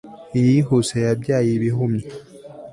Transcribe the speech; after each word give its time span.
iyihuse 0.39 0.95
yabyaye 1.05 1.49
ibihumye 1.57 2.05